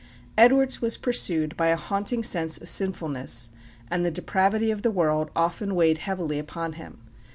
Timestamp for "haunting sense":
1.75-2.57